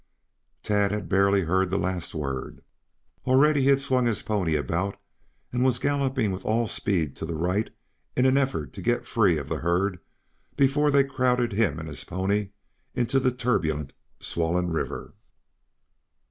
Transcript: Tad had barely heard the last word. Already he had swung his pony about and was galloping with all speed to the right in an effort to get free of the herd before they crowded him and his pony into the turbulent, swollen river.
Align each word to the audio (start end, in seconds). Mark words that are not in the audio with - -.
Tad 0.63 0.91
had 0.91 1.07
barely 1.07 1.41
heard 1.41 1.69
the 1.69 1.77
last 1.77 2.15
word. 2.15 2.61
Already 3.27 3.61
he 3.61 3.67
had 3.67 3.79
swung 3.79 4.07
his 4.07 4.23
pony 4.23 4.55
about 4.55 4.99
and 5.53 5.63
was 5.63 5.77
galloping 5.77 6.31
with 6.31 6.43
all 6.43 6.65
speed 6.65 7.15
to 7.17 7.23
the 7.23 7.35
right 7.35 7.69
in 8.17 8.25
an 8.25 8.35
effort 8.35 8.73
to 8.73 8.81
get 8.81 9.05
free 9.05 9.37
of 9.37 9.47
the 9.47 9.59
herd 9.59 9.99
before 10.57 10.89
they 10.89 11.03
crowded 11.03 11.51
him 11.53 11.77
and 11.77 11.87
his 11.87 12.03
pony 12.03 12.49
into 12.95 13.19
the 13.19 13.29
turbulent, 13.31 13.93
swollen 14.19 14.71
river. 14.71 15.13